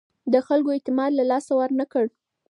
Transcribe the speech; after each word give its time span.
ده 0.33 0.39
د 0.41 0.45
خلکو 0.47 0.69
اعتماد 0.75 1.11
له 1.15 1.23
لاسه 1.31 1.51
ورنه 1.59 1.85
کړ. 1.91 2.05